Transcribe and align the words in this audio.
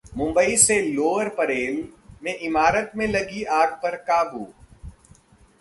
मुंबई 0.17 0.55
के 0.57 0.81
लोअर 0.93 1.27
परेल 1.37 1.83
में 2.23 2.33
इमारत 2.37 2.91
में 2.95 3.05
लगी 3.07 3.43
आग 3.59 3.73
पर 3.83 3.95
काबू 4.09 4.45